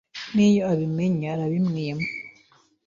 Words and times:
n’iyo 0.35 0.61
abimenye 0.71 1.25
arabimwima 1.35 2.05